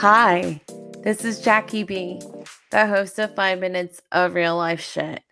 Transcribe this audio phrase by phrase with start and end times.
[0.00, 0.62] Hi,
[1.02, 2.22] this is Jacqui B,
[2.70, 5.22] the host of 5 Minutes of Real Life Shit.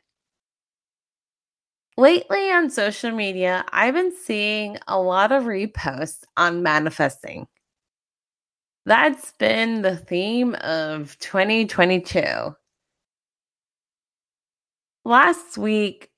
[1.96, 7.46] Lately on social media, I've been seeing a lot of reposts on manifesting.
[8.84, 12.54] That's been the theme of 2022.
[15.06, 16.10] Last week,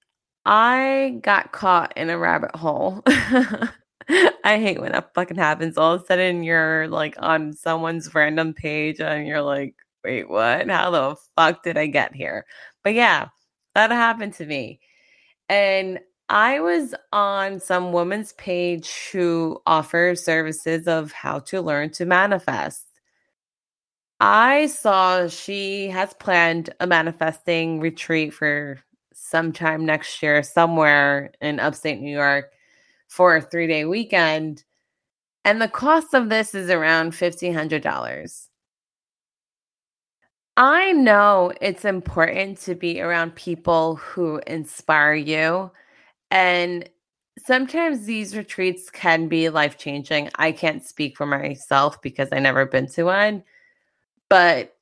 [0.44, 3.04] I got caught in a rabbit hole.
[4.44, 5.78] I hate when that fucking happens.
[5.78, 9.74] All of a sudden, you're like on someone's random page and you're like,
[10.04, 10.68] wait, what?
[10.68, 12.44] How the fuck did I get here?
[12.82, 13.28] But yeah,
[13.74, 14.80] that happened to me.
[15.48, 22.04] And I was on some woman's page who offers services of how to learn to
[22.04, 22.86] manifest.
[24.18, 28.80] I saw she has planned a manifesting retreat for
[29.14, 32.52] sometime next year, somewhere in upstate New York
[33.10, 34.64] for a three day weekend.
[35.44, 38.46] And the cost of this is around $1,500.
[40.56, 45.70] I know it's important to be around people who inspire you.
[46.30, 46.88] And
[47.38, 50.28] sometimes these retreats can be life changing.
[50.36, 53.42] I can't speak for myself because I never been to one.
[54.28, 54.76] But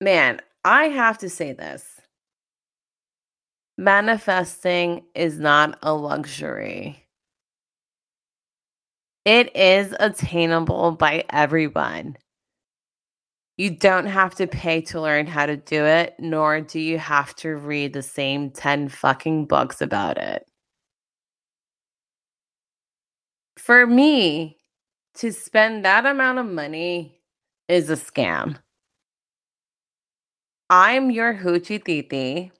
[0.00, 2.00] man, I have to say this
[3.76, 7.01] manifesting is not a luxury.
[9.24, 12.16] It is attainable by everyone.
[13.56, 17.36] You don't have to pay to learn how to do it, nor do you have
[17.36, 20.44] to read the same 10 fucking books about it.
[23.56, 24.58] For me,
[25.14, 27.20] to spend that amount of money
[27.68, 28.58] is a scam.
[30.70, 32.50] I'm your hoochie titi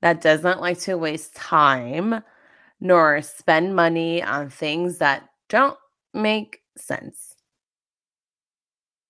[0.00, 2.24] that doesn't like to waste time
[2.80, 5.76] nor spend money on things that don't
[6.14, 7.34] make sense.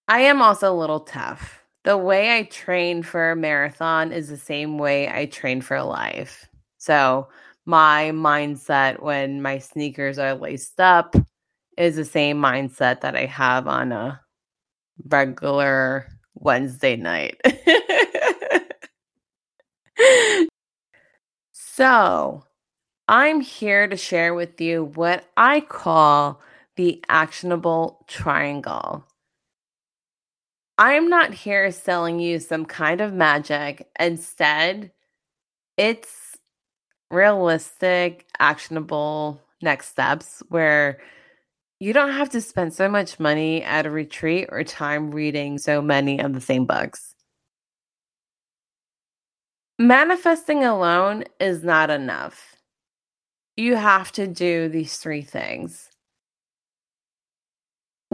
[0.09, 1.63] I am also a little tough.
[1.85, 6.49] The way I train for a marathon is the same way I train for life.
[6.79, 7.29] So,
[7.67, 11.15] my mindset when my sneakers are laced up
[11.77, 14.21] is the same mindset that I have on a
[15.09, 17.41] regular Wednesday night.
[21.53, 22.45] so,
[23.09, 26.41] I'm here to share with you what I call
[26.79, 29.05] the actionable triangle.
[30.79, 33.89] I'm not here selling you some kind of magic.
[33.99, 34.93] Instead,
[35.77, 36.37] it's
[37.11, 41.01] realistic, actionable next steps where
[41.81, 45.83] you don't have to spend so much money at a retreat or time reading so
[45.83, 47.17] many of the same books.
[49.81, 52.55] Manifesting alone is not enough.
[53.57, 55.91] You have to do these three things.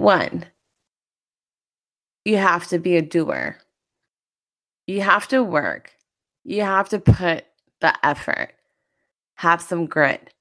[0.04, 0.44] One,
[2.26, 3.56] you have to be a doer.
[4.86, 5.92] You have to work.
[6.44, 7.46] You have to put
[7.80, 8.52] the effort,
[9.36, 10.34] have some grit.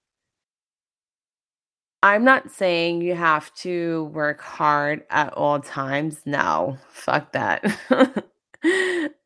[2.02, 6.20] I'm not saying you have to work hard at all times.
[6.26, 7.64] No, fuck that.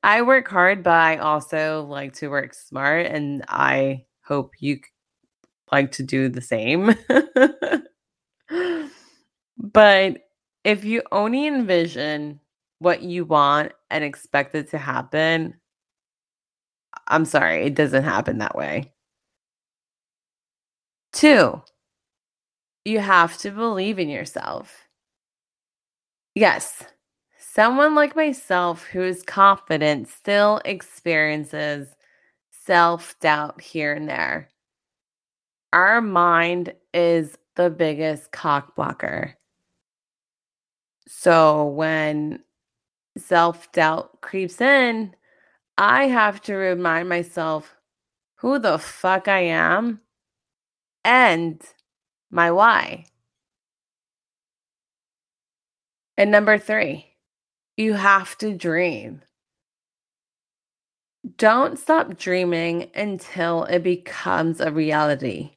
[0.04, 4.82] I work hard, but I also like to work smart, and I hope you
[5.72, 6.94] like to do the same.
[9.58, 10.27] but
[10.68, 12.42] if you only envision
[12.80, 15.56] what you want and expect it to happen,
[17.08, 18.92] I'm sorry, it doesn't happen that way.
[21.14, 21.62] Two,
[22.84, 24.84] you have to believe in yourself.
[26.36, 26.84] Yes,
[27.40, 31.96] someone like myself who is confident still experiences
[32.52, 34.50] self doubt here and there.
[35.72, 39.38] Our mind is the biggest cock blocker.
[41.08, 42.44] So when
[43.18, 45.16] self doubt creeps in,
[45.78, 47.76] I have to remind myself
[48.38, 50.02] who the fuck I am
[51.04, 51.62] and
[52.30, 53.06] my why.
[56.18, 57.16] And number three,
[57.78, 59.22] you have to dream.
[61.38, 65.52] Don't stop dreaming until it becomes a reality.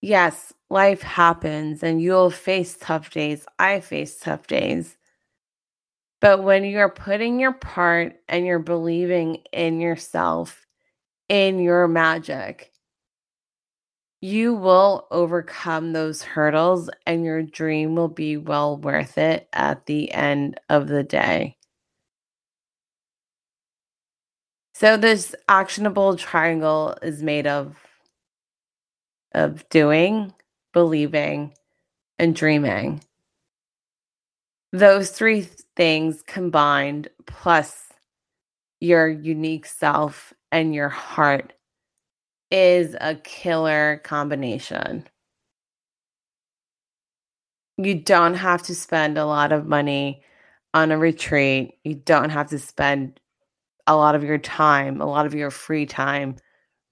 [0.00, 3.46] Yes, life happens and you'll face tough days.
[3.60, 4.96] I face tough days.
[6.20, 10.66] But when you're putting your part and you're believing in yourself,
[11.28, 12.72] in your magic,
[14.20, 20.10] you will overcome those hurdles and your dream will be well worth it at the
[20.12, 21.56] end of the day.
[24.74, 27.76] So this actionable triangle is made of
[29.32, 30.32] of doing,
[30.74, 31.54] believing,
[32.18, 33.00] and dreaming.
[34.72, 35.42] those three
[35.76, 37.84] things combined, plus
[38.80, 41.54] your unique self and your heart,
[42.50, 45.06] is a killer combination.
[47.78, 50.22] You don't have to spend a lot of money
[50.74, 51.74] on a retreat.
[51.84, 53.20] You don't have to spend
[53.86, 56.36] a lot of your time, a lot of your free time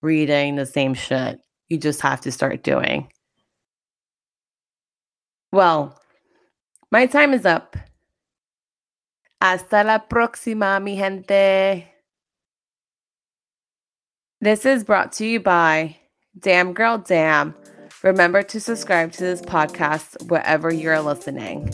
[0.02, 1.40] reading the same shit.
[1.68, 3.10] You just have to start doing.
[5.52, 6.00] Well,
[6.90, 7.76] my time is up.
[9.38, 11.88] Hasta la próxima, mi gente.
[14.40, 15.98] This is brought to you by
[16.38, 17.54] Damn Girl Damn.
[18.02, 21.70] Remember to subscribe to this podcast wherever you're listening.